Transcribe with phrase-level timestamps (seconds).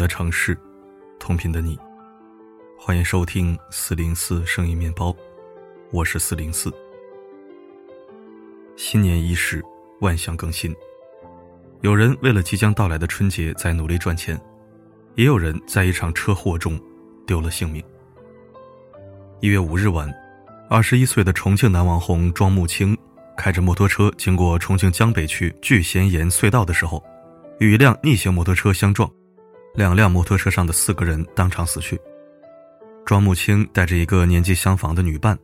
[0.00, 0.56] 的城市，
[1.18, 1.78] 同频的你，
[2.78, 5.14] 欢迎收听四零四声音面包，
[5.92, 6.72] 我是四零四。
[8.78, 9.62] 新年伊始，
[10.00, 10.74] 万象更新。
[11.82, 14.40] 有人为了即将到来的春节在努力赚钱，
[15.16, 16.80] 也有人在一场车祸中
[17.26, 17.84] 丢了性命。
[19.40, 20.10] 一月五日晚，
[20.70, 22.96] 二十一岁的重庆男网红庄木青
[23.36, 27.04] 开着摩托车经过重庆江北区聚贤岩隧道的时候，
[27.58, 29.06] 与一辆逆行摩托车相撞，
[29.74, 32.00] 两辆摩托车上的四个人当场死去。
[33.04, 35.38] 庄木青带着一个年纪相仿的女伴，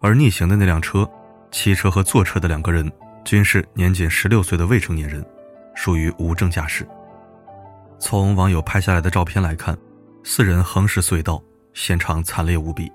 [0.00, 1.08] 而逆行的那辆车，
[1.50, 2.90] 骑车和坐车的两个人
[3.24, 5.24] 均是年仅十六岁的未成年人。
[5.74, 6.86] 属于无证驾驶。
[7.98, 9.74] 从网友拍下来的照片来看，
[10.22, 12.92] 四人横尸隧道，现场惨烈无比。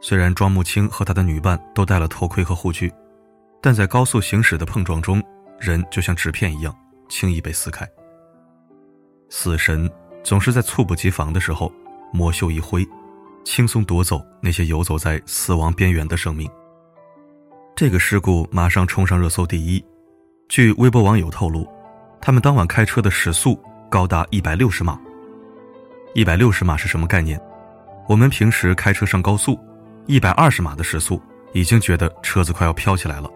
[0.00, 2.90] 虽然庄木青和他的女伴都戴了头盔和护具，
[3.60, 5.22] 但在高速行驶的碰撞中，
[5.60, 6.74] 人就像纸片一样
[7.06, 7.86] 轻易被撕开。
[9.30, 9.90] 死神
[10.24, 11.72] 总是在猝不及防的时候，
[12.12, 12.86] 魔袖一挥，
[13.44, 16.50] 轻松夺走那些游走在死亡边缘的生命。
[17.76, 19.84] 这个事故马上冲上热搜第一。
[20.48, 21.68] 据微博网友透露，
[22.20, 24.98] 他们当晚开车的时速高达一百六十码。
[26.14, 27.38] 一百六十码是什么概念？
[28.08, 29.58] 我们平时开车上高速，
[30.06, 33.30] 一百二十码的时速已经觉得车子快要飘起来了，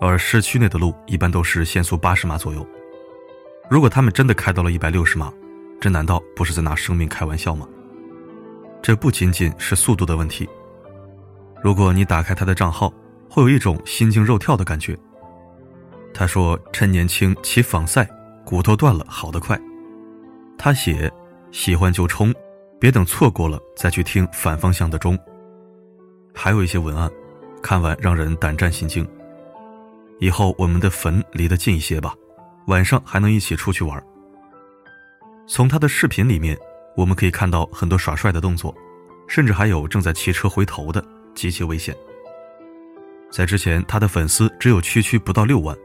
[0.00, 2.66] 而市区内的路一般都是限速八十码左右。
[3.68, 5.32] 如果他们真的开到了一百六十码，
[5.80, 7.66] 这难道不是在拿生命开玩笑吗？
[8.80, 10.48] 这不仅仅是速度的问题。
[11.62, 12.92] 如果你打开他的账号，
[13.28, 14.96] 会有一种心惊肉跳的感觉。
[16.14, 18.08] 他说：“趁年轻骑仿赛，
[18.44, 19.60] 骨头断了好得快。”
[20.56, 21.12] 他写
[21.50, 22.32] ：“喜欢就冲，
[22.78, 25.18] 别等错过了再去听反方向的钟。”
[26.32, 27.10] 还有一些文案，
[27.60, 29.06] 看完让人胆战心惊。
[30.20, 32.14] 以后我们的坟离得近一些吧，
[32.66, 34.02] 晚上还能一起出去玩。
[35.46, 36.56] 从他的视频里面，
[36.96, 38.74] 我们可以看到很多耍帅的动作，
[39.28, 41.04] 甚至还有正在骑车回头的，
[41.34, 41.96] 极其危险。
[43.30, 45.76] 在之前，他的粉丝只有区区不到六万。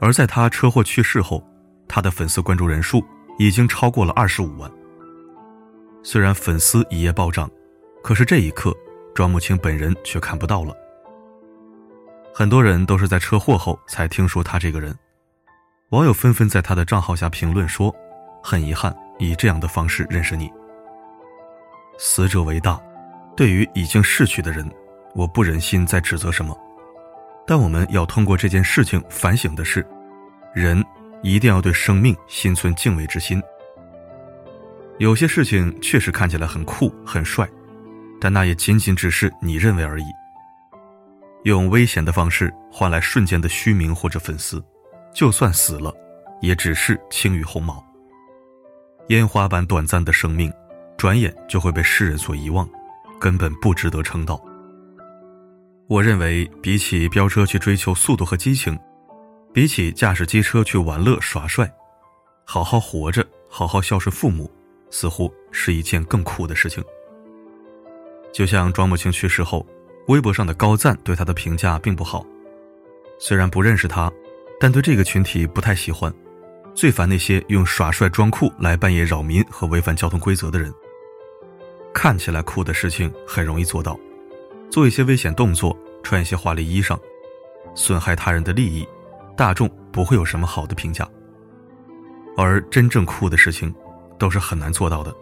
[0.00, 1.42] 而在他车祸去世后，
[1.88, 3.04] 他的粉丝关注人数
[3.38, 4.70] 已经超过了二十五万。
[6.02, 7.50] 虽然粉丝一夜暴涨，
[8.02, 8.74] 可是这一刻，
[9.14, 10.74] 庄木青本人却看不到了。
[12.34, 14.96] 很多人都是在车祸后才听说他这个人，
[15.90, 17.94] 网友纷纷在他的账号下评论说
[18.42, 20.50] ：“很遗憾以这样的方式认识你。”
[21.96, 22.80] 死者为大，
[23.36, 24.68] 对于已经逝去的人，
[25.14, 26.58] 我不忍心再指责什么。
[27.46, 29.86] 但我们要通过这件事情反省的是，
[30.52, 30.84] 人
[31.22, 33.40] 一定要对生命心存敬畏之心。
[34.98, 37.48] 有些事情确实看起来很酷很帅，
[38.20, 40.06] 但那也仅仅只是你认为而已。
[41.44, 44.60] 用危险的方式换来瞬间的虚名或者粉丝，
[45.16, 45.90] 就算死了，
[46.42, 47.82] 也只是轻于鸿毛。
[49.08, 50.52] 烟花般短暂的生命，
[50.98, 52.68] 转眼就会被世人所遗忘，
[53.18, 54.38] 根本不值得称道。
[55.88, 58.78] 我认为，比起飙车去追求速度和激情，
[59.54, 61.72] 比起驾驶机车去玩乐耍帅，
[62.44, 64.50] 好好活着，好好孝顺父母，
[64.90, 66.84] 似乎是一件更酷的事情。
[68.34, 69.66] 就像庄木清去世后，
[70.08, 72.22] 微博上的高赞对他的评价并不好。
[73.18, 74.12] 虽然不认识他，
[74.58, 76.12] 但对这个群体不太喜欢，
[76.74, 80.72] 最烦那些用耍帅装酷来半夜扰民和违反交通规则的人。
[81.94, 83.98] 看起来酷的事情很容易做到。
[84.70, 86.98] 做一些危险动作，穿一些华丽衣裳，
[87.74, 88.86] 损害他人的利益，
[89.36, 91.08] 大众不会有什么好的评价。
[92.36, 93.74] 而真正酷的事情，
[94.18, 95.14] 都是很难做到的。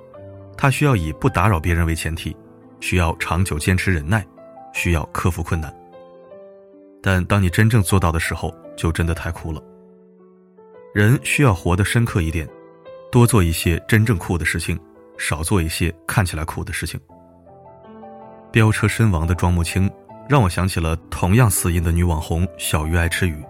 [0.57, 2.35] 它需要以不打扰别人为前提，
[2.81, 4.27] 需要长久坚持忍耐，
[4.73, 5.73] 需要克服困难。
[7.03, 9.63] 但当你真正做到的时候，就真的太酷了。
[10.95, 12.49] 人需要活得深刻一点，
[13.11, 14.79] 多做一些真正酷的事情，
[15.19, 17.01] 少做一些看起来酷的事情。
[18.53, 19.91] 飙车身亡的庄木青，
[20.29, 23.43] 让我想起了同样死因的女网红小鱼爱吃鱼。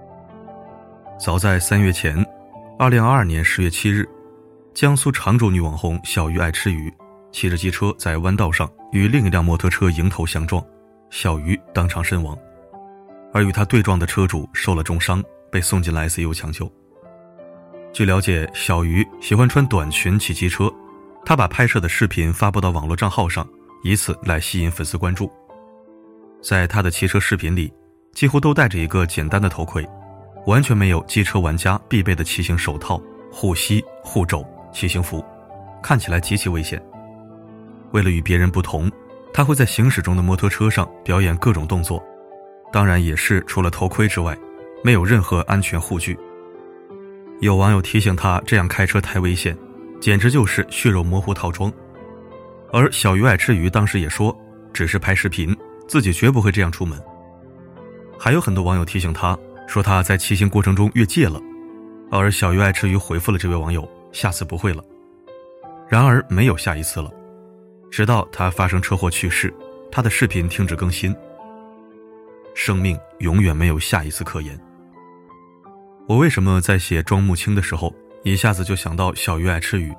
[1.18, 2.24] 早在三月前，
[2.78, 4.08] 二零二二年十月七日，
[4.72, 6.92] 江苏常州女网红小鱼爱吃鱼
[7.30, 10.64] 骑着机车在弯道上与另一辆摩托车迎头相撞，
[11.10, 12.36] 小鱼当场身亡，
[13.34, 16.72] 而与他对撞的车主受了重伤，被送进了 ICU 抢救。
[17.92, 20.72] 据了解，小鱼喜欢穿短裙骑机车，
[21.26, 23.46] 他把拍摄的视频发布到网络账号上。
[23.82, 25.30] 以此来吸引粉丝关注，
[26.40, 27.70] 在他的骑车视频里，
[28.14, 29.86] 几乎都戴着一个简单的头盔，
[30.46, 32.98] 完全没有机车玩家必备的骑行手套、
[33.30, 34.42] 护膝、护肘、
[34.72, 35.22] 骑行服，
[35.82, 36.82] 看起来极其危险。
[37.92, 38.90] 为了与别人不同，
[39.34, 42.02] 他会在行驶中的摩托车上表演各种动作，
[42.74, 44.36] 当然也是除了头盔之外，
[44.82, 46.18] 没有任何安全护具。
[47.38, 49.56] 有网友提醒他这样开车太危险，
[50.00, 51.72] 简直就是血肉模糊套装。
[52.72, 54.36] 而小鱼爱吃鱼当时也说，
[54.72, 55.56] 只是拍视频，
[55.86, 57.00] 自己绝不会这样出门。
[58.18, 59.38] 还有很多网友提醒他
[59.68, 61.40] 说他在骑行过程中越界了，
[62.10, 64.82] 而小鱼爱吃鱼回复了这位网友：下次不会了。
[65.88, 67.08] 然而没有下一次了，
[67.88, 69.54] 直到他发生车祸去世，
[69.92, 71.14] 他的视频停止更新。
[72.54, 74.58] 生命永远没有下一次可言。
[76.06, 79.92] 我为什么在写庄木青的时候，一下子就想到小鱼爱吃鱼？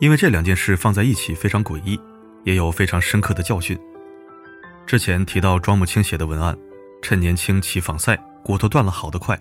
[0.00, 1.98] 因为这两件事放在一起非常诡异，
[2.44, 3.78] 也有非常深刻的教训。
[4.86, 6.56] 之前提到庄木青写的文案，
[7.02, 9.38] 趁年轻骑仿赛，骨头断了好得快。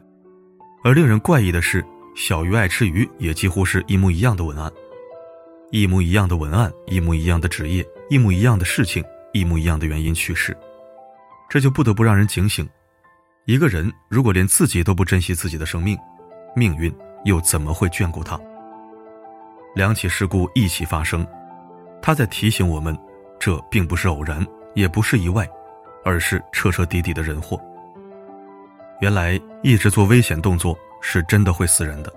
[0.83, 1.85] 而令人怪异的是，
[2.15, 4.71] 小鱼爱吃鱼也几乎是一模一样的文案，
[5.71, 10.57] 一模一样的文案，一模一样的职业，一模一样的事情，一模一样的原因去世。
[11.49, 12.67] 这就不得不让人警醒：
[13.45, 15.97] 一个人如果连自己都不珍惜自己的生命，
[16.55, 18.39] 命运又怎么会眷顾他？
[19.75, 21.25] 两起事故一起发生，
[22.01, 22.97] 他在提醒我们，
[23.39, 25.47] 这并不是偶然，也不是意外，
[26.03, 27.59] 而是彻彻底底的人祸。
[28.99, 32.11] 原来一直做危险动作是真的会死人的。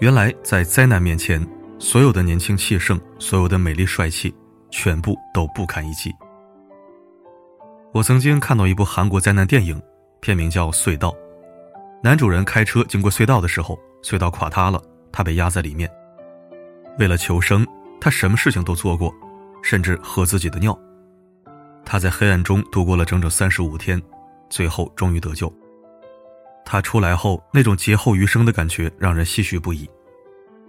[0.00, 1.46] 原来在灾难面前，
[1.78, 4.34] 所有的年轻气盛，所有的美丽帅气，
[4.70, 6.10] 全部都不堪一击。
[7.92, 9.80] 我曾经看到一部韩国灾难电影，
[10.20, 11.10] 片名叫《隧道》。
[12.02, 14.80] 男主人开车经过隧道的时候，隧道垮塌了，
[15.10, 15.90] 他被压在里面。
[16.98, 17.66] 为了求生，
[17.98, 19.12] 他什么事情都做过，
[19.62, 20.78] 甚至喝自己的尿。
[21.84, 24.00] 他在黑暗中度过了整整三十五天，
[24.50, 25.52] 最后终于得救。
[26.66, 29.88] 他出来后那种劫后余生的感觉让人唏嘘不已。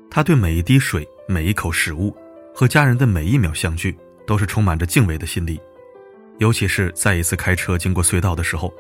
[0.10, 2.16] 他对每一滴水、每一口食物
[2.56, 3.96] 和家人的每一秒相聚，
[4.26, 5.60] 都是充满着敬畏的心理。
[6.40, 8.74] 尤其是再一次开车经过隧道的时候，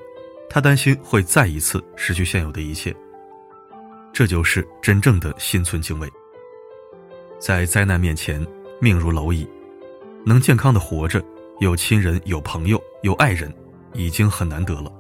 [0.50, 2.96] 他担心会再一次失去现有的一切。
[4.12, 6.10] 这就是真正的心存敬畏。
[7.38, 8.46] 在灾难面前，
[8.82, 9.48] 命如蝼蚁，
[10.26, 11.24] 能健康的活着，
[11.60, 13.54] 有亲人、有朋友、有爱人，
[13.94, 14.92] 已经很难得了，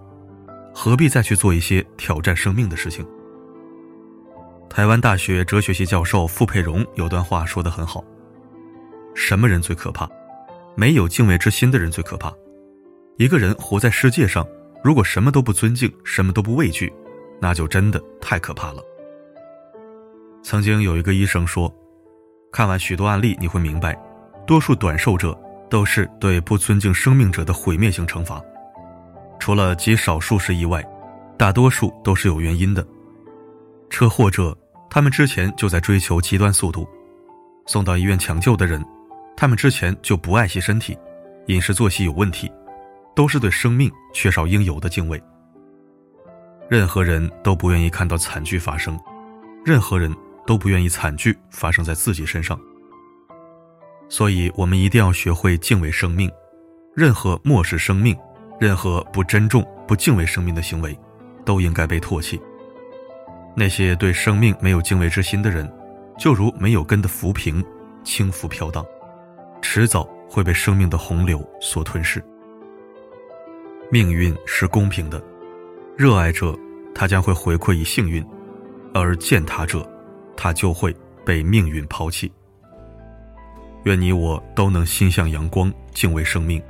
[0.74, 3.06] 何必再去做一些挑战生命的事情？
[4.70, 8.04] 台湾大学哲学系教授傅佩荣有段话说得很好：
[9.16, 10.08] 什么人最可怕？
[10.76, 12.32] 没有敬畏之心的人最可怕。
[13.20, 14.48] 一个人活在世界上，
[14.82, 16.92] 如果什么都不尊敬，什么都不畏惧，
[17.42, 18.82] 那就真的太可怕了。
[20.42, 21.70] 曾经有一个医生说，
[22.50, 23.94] 看完许多案例，你会明白，
[24.48, 25.38] 多数短寿者
[25.70, 28.42] 都是对不尊敬生命者的毁灭性惩罚。
[29.38, 30.82] 除了极少数是意外，
[31.38, 32.88] 大多数都是有原因的。
[33.90, 34.58] 车祸者，
[34.90, 36.88] 他们之前就在追求极端速度，
[37.66, 38.82] 送到医院抢救的人，
[39.36, 40.98] 他们之前就不爱惜身体，
[41.48, 42.50] 饮食作息有问题。
[43.20, 45.22] 都是对生命缺少应有的敬畏。
[46.70, 48.98] 任何人都不愿意看到惨剧发生，
[49.66, 50.10] 任何人
[50.48, 52.58] 都不愿意惨剧发生在自己身上。
[54.08, 56.32] 所以，我们一定要学会敬畏生命。
[56.96, 58.18] 任何漠视生命、
[58.58, 60.98] 任何不珍重、不敬畏生命的行为，
[61.44, 62.40] 都应该被唾弃。
[63.54, 65.70] 那些对生命没有敬畏之心的人，
[66.18, 67.62] 就如没有根的浮萍，
[68.02, 68.86] 轻浮飘荡，
[69.62, 72.24] 迟早会被生命的洪流所吞噬。
[73.92, 75.20] 命运是公平的，
[75.98, 76.56] 热爱者，
[76.94, 78.24] 他将会回馈以幸运；
[78.94, 79.84] 而践踏者，
[80.38, 82.32] 他就会被命运抛弃。
[83.86, 86.62] 愿你我都能心向阳光，敬畏生命，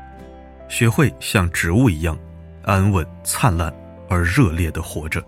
[0.69, 2.17] 学会像植物一样
[2.63, 3.73] 安稳、灿烂
[4.07, 5.21] 而热烈的活着。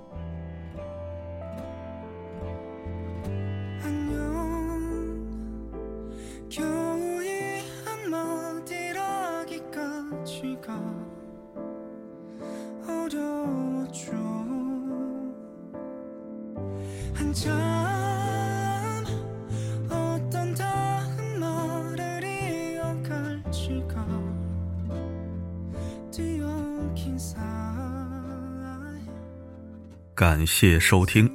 [30.21, 31.27] 感谢收听。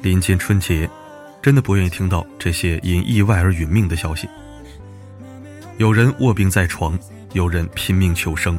[0.00, 0.88] 临近春节，
[1.42, 4.26] 真的不愿意听到这些因意外而殒命的消息。
[5.76, 6.98] 有人卧病在床，
[7.34, 8.58] 有人拼命求生，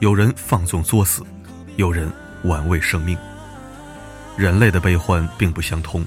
[0.00, 1.22] 有人放纵作死，
[1.76, 3.16] 有人玩味生命。
[4.36, 6.04] 人类的悲欢并不相通，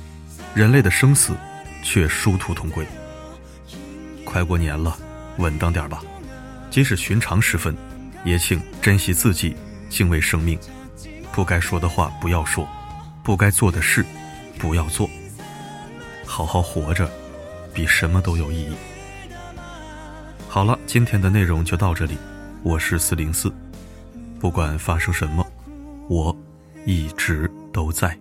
[0.53, 1.33] 人类的生死
[1.81, 2.85] 却殊途同归。
[4.23, 4.95] 快过年了，
[5.39, 6.03] 稳当点吧。
[6.69, 7.75] 即使寻常时分，
[8.23, 9.55] 也请珍惜自己，
[9.89, 10.55] 敬畏生命。
[11.37, 12.67] 不该说的话不要说，
[13.21, 14.03] 不该做的事
[14.57, 15.07] 不要做。
[16.25, 17.07] 好好活着，
[17.71, 18.75] 比什么都有意义。
[20.49, 22.17] 好了，今天的内容就到这里。
[22.63, 23.53] 我是四零四，
[24.39, 25.45] 不管发生什么，
[26.09, 26.35] 我
[26.87, 28.17] 一直都在。